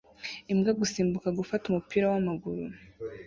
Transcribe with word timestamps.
Imbwa 0.51 0.71
gusimbuka 0.79 1.27
gufata 1.39 1.63
umupira 1.67 2.05
wamaguru 2.11 2.63